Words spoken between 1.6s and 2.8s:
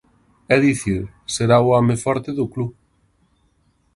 o home forte do club.